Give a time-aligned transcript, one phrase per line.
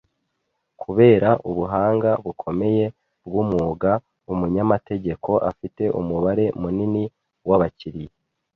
[0.81, 2.85] Kubera ubuhanga bukomeye
[3.25, 3.91] bw'umwuga,
[4.33, 7.03] umunyamategeko afite umubare munini
[7.47, 8.13] w'abakiriya.